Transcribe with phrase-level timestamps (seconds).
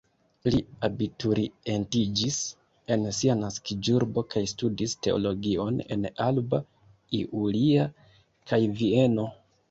[0.53, 2.37] Li abiturientiĝis
[2.95, 6.61] en sia naskiĝurbo kaj studis teologion en Alba
[7.19, 7.85] Iulia
[8.53, 9.27] kaj Vieno.